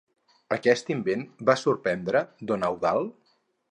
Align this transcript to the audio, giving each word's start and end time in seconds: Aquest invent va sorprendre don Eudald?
Aquest 0.55 0.89
invent 0.95 1.27
va 1.51 1.57
sorprendre 1.67 2.27
don 2.53 2.71
Eudald? 2.73 3.19